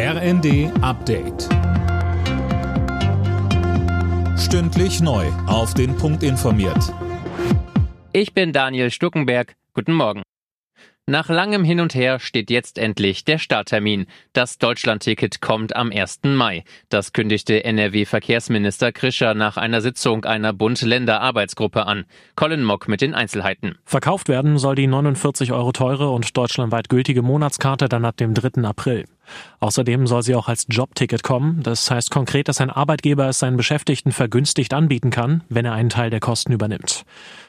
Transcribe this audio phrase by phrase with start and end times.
[0.00, 1.48] RND Update.
[4.38, 5.26] Stündlich neu.
[5.48, 6.94] Auf den Punkt informiert.
[8.12, 9.56] Ich bin Daniel Stuckenberg.
[9.74, 10.22] Guten Morgen.
[11.06, 14.06] Nach langem Hin und Her steht jetzt endlich der Starttermin.
[14.34, 16.20] Das Deutschlandticket kommt am 1.
[16.26, 16.62] Mai.
[16.90, 22.04] Das kündigte NRW-Verkehrsminister Krischer nach einer Sitzung einer Bund-Länder-Arbeitsgruppe an.
[22.36, 23.78] Colin Mock mit den Einzelheiten.
[23.84, 28.62] Verkauft werden soll die 49 Euro teure und deutschlandweit gültige Monatskarte dann ab dem 3.
[28.62, 29.06] April.
[29.60, 31.62] Außerdem soll sie auch als Jobticket kommen.
[31.62, 35.90] Das heißt konkret, dass ein Arbeitgeber es seinen Beschäftigten vergünstigt anbieten kann, wenn er einen
[35.90, 37.04] Teil der Kosten übernimmt.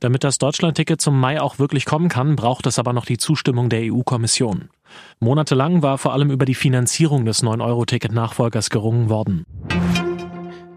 [0.00, 3.68] Damit das Deutschlandticket zum Mai auch wirklich kommen kann, braucht es aber noch die Zustimmung
[3.68, 4.70] der EU-Kommission.
[5.20, 9.44] Monatelang war vor allem über die Finanzierung des 9-Euro-Ticket-Nachfolgers gerungen worden.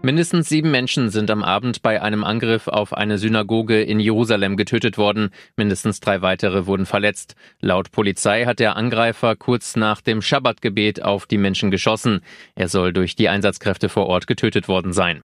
[0.04, 4.98] Mindestens sieben Menschen sind am Abend bei einem Angriff auf eine Synagoge in Jerusalem getötet
[4.98, 5.30] worden.
[5.56, 7.36] Mindestens drei weitere wurden verletzt.
[7.62, 12.20] Laut Polizei hat der Angreifer kurz nach dem Schabbatgebet auf die Menschen geschossen.
[12.54, 15.22] Er soll durch die Einsatzkräfte vor Ort getötet worden sein.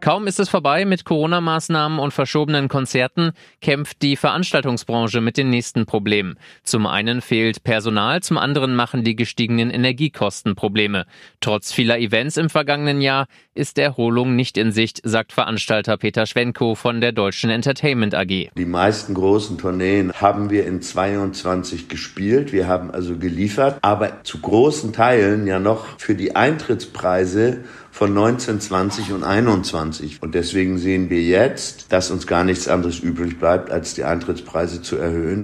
[0.00, 5.86] Kaum ist es vorbei mit Corona-Maßnahmen und verschobenen Konzerten, kämpft die Veranstaltungsbranche mit den nächsten
[5.86, 6.38] Problemen.
[6.62, 11.04] Zum einen fehlt Personal, zum anderen machen die gestiegenen Energiekosten Probleme.
[11.40, 16.76] Trotz vieler Events im vergangenen Jahr ist Erholung nicht in Sicht, sagt Veranstalter Peter Schwenko
[16.76, 18.50] von der Deutschen Entertainment AG.
[18.56, 22.52] Die meisten großen Tourneen haben wir in 22 gespielt.
[22.52, 27.64] Wir haben also geliefert, aber zu großen Teilen ja noch für die Eintrittspreise
[27.98, 30.22] von 19, 20 und 21.
[30.22, 34.82] Und deswegen sehen wir jetzt, dass uns gar nichts anderes übrig bleibt, als die Eintrittspreise
[34.82, 35.42] zu erhöhen.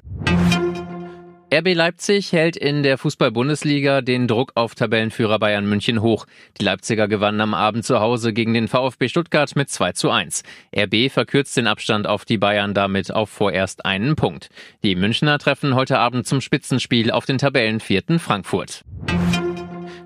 [1.52, 6.27] RB Leipzig hält in der Fußball-Bundesliga den Druck auf Tabellenführer Bayern München hoch.
[6.60, 10.44] Die Leipziger gewannen am Abend zu Hause gegen den VfB Stuttgart mit 2 zu 1.
[10.77, 14.48] RB verkürzt den Abstand auf die Bayern damit auf vorerst einen Punkt.
[14.84, 18.84] Die Münchner treffen heute Abend zum Spitzenspiel auf den Tabellenvierten Frankfurt.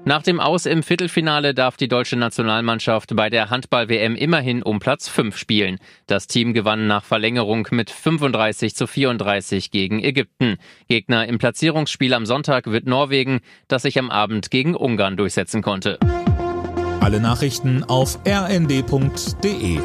[0.08, 5.06] Nach dem Aus im Viertelfinale darf die deutsche Nationalmannschaft bei der Handball-WM immerhin um Platz
[5.06, 5.76] 5 spielen.
[6.06, 10.56] Das Team gewann nach Verlängerung mit 35 zu 34 gegen Ägypten.
[10.88, 15.98] Gegner im Platzierungsspiel am Sonntag wird Norwegen, das sich am Abend gegen Ungarn durchsetzen konnte.
[17.00, 19.78] Alle Nachrichten auf rnd.de